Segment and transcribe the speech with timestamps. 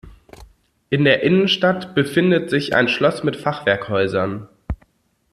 [0.89, 4.47] In der Innenstadt befindet sich ein Schloss mit Fachwerkhäusern.